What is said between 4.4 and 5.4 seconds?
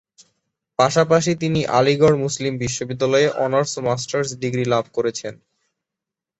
Degree লাভ করেছেন।